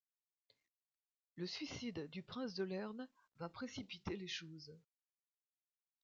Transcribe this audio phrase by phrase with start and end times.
[1.35, 3.07] Le suicide du prince de Lerne
[3.37, 4.73] va précipiter les choses.